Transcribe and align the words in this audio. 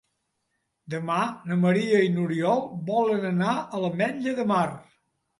Demà 0.93 1.17
na 1.49 1.57
Maria 1.65 1.99
i 2.05 2.09
n'Oriol 2.15 2.63
volen 2.87 3.27
anar 3.29 3.53
a 3.57 3.83
l'Ametlla 3.83 4.33
de 4.41 4.47
Mar. 4.53 4.63